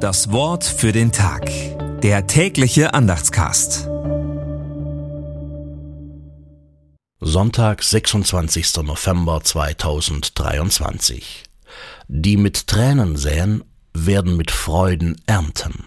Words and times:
Das 0.00 0.32
Wort 0.32 0.64
für 0.64 0.92
den 0.92 1.12
Tag. 1.12 1.50
Der 2.00 2.26
tägliche 2.26 2.94
Andachtscast. 2.94 3.86
Sonntag, 7.20 7.82
26. 7.82 8.78
November 8.78 9.42
2023. 9.42 11.42
Die 12.08 12.38
mit 12.38 12.66
Tränen 12.66 13.18
säen, 13.18 13.62
werden 13.92 14.38
mit 14.38 14.50
Freuden 14.50 15.20
ernten. 15.26 15.84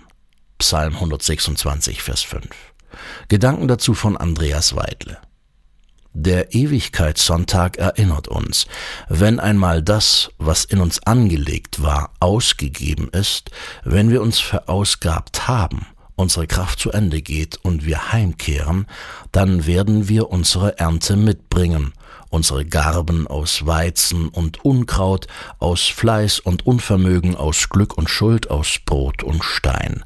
Psalm 0.60 0.94
126, 0.94 2.04
Vers 2.04 2.22
5. 2.22 2.46
Gedanken 3.30 3.68
dazu 3.68 3.96
von 3.96 4.16
Andreas 4.16 4.76
Weidle. 4.76 5.18
Der 6.16 6.54
Ewigkeitssonntag 6.54 7.78
erinnert 7.78 8.28
uns, 8.28 8.68
wenn 9.10 9.40
einmal 9.40 9.82
das, 9.82 10.30
was 10.38 10.64
in 10.64 10.80
uns 10.80 11.02
angelegt 11.08 11.82
war, 11.82 12.12
ausgegeben 12.20 13.10
ist, 13.10 13.50
wenn 13.84 14.12
wir 14.12 14.22
uns 14.22 14.40
verausgabt 14.40 15.48
haben, 15.48 15.88
unsere 16.16 16.46
Kraft 16.46 16.78
zu 16.78 16.92
Ende 16.92 17.24
geht 17.24 17.58
und 17.64 17.88
wir 17.88 18.12
heimkehren, 18.12 18.86
dann 19.32 19.66
werden 19.66 20.08
wir 20.08 20.30
unsere 20.30 20.78
Ernte 20.78 21.16
mitbringen, 21.16 21.94
unsere 22.30 22.64
Garben 22.64 23.26
aus 23.26 23.66
Weizen 23.66 24.30
und 24.30 24.64
Unkraut, 24.64 25.26
aus 25.58 25.82
Fleiß 25.82 26.40
und 26.40 26.64
Unvermögen, 26.68 27.36
aus 27.36 27.70
Glück 27.70 27.98
und 27.98 28.08
Schuld, 28.08 28.52
aus 28.52 28.78
Brot 28.86 29.24
und 29.24 29.44
Stein. 29.44 30.04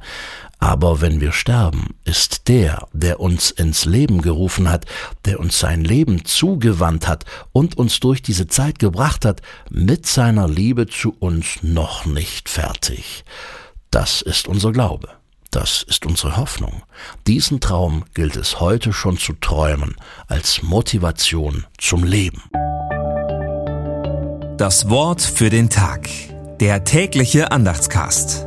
Aber 0.58 1.00
wenn 1.00 1.20
wir 1.20 1.32
sterben, 1.32 1.94
ist 2.04 2.48
der, 2.48 2.88
der 2.92 3.20
uns 3.20 3.50
ins 3.50 3.84
Leben 3.84 4.22
gerufen 4.22 4.68
hat, 4.68 4.86
der 5.24 5.38
uns 5.38 5.58
sein 5.58 5.84
Leben 5.84 6.24
zugewandt 6.24 7.06
hat 7.06 7.24
und 7.52 7.78
uns 7.78 8.00
durch 8.00 8.22
diese 8.22 8.48
Zeit 8.48 8.78
gebracht 8.78 9.24
hat, 9.24 9.40
mit 9.70 10.06
seiner 10.06 10.48
Liebe 10.48 10.86
zu 10.86 11.14
uns 11.18 11.62
noch 11.62 12.06
nicht 12.06 12.48
fertig. 12.48 13.24
Das 13.90 14.20
ist 14.20 14.48
unser 14.48 14.72
Glaube. 14.72 15.08
Das 15.50 15.82
ist 15.82 16.04
unsere 16.04 16.36
Hoffnung. 16.36 16.82
Diesen 17.26 17.60
Traum 17.60 18.04
gilt 18.12 18.36
es 18.36 18.60
heute 18.60 18.92
schon 18.92 19.16
zu 19.16 19.32
träumen 19.34 19.96
als 20.26 20.62
Motivation 20.62 21.66
zum 21.78 22.04
Leben. 22.04 22.42
Das 24.58 24.90
Wort 24.90 25.22
für 25.22 25.48
den 25.48 25.70
Tag. 25.70 26.08
Der 26.60 26.84
tägliche 26.84 27.50
Andachtscast. 27.52 28.46